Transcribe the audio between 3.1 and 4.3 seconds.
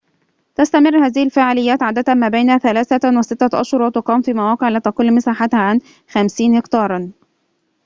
وستة أشهر وتقام